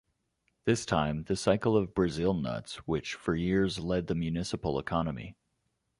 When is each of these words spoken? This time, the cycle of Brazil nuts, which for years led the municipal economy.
This 0.65 0.83
time, 0.83 1.25
the 1.25 1.35
cycle 1.35 1.77
of 1.77 1.93
Brazil 1.93 2.33
nuts, 2.33 2.77
which 2.87 3.13
for 3.13 3.35
years 3.35 3.77
led 3.77 4.07
the 4.07 4.15
municipal 4.15 4.79
economy. 4.79 5.35